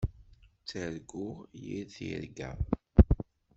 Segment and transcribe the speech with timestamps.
[0.61, 2.51] Ttarguɣ yir tirga.